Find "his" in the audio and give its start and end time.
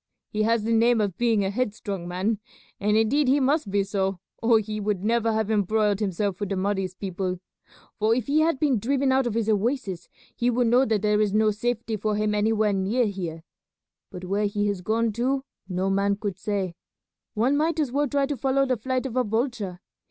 9.35-9.47